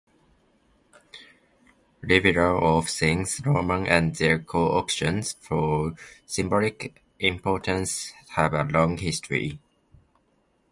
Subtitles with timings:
[2.01, 5.93] Revival of things Roman and their co-option for
[6.25, 9.59] symbolic importance have a long history.